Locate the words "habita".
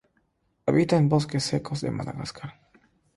0.65-0.95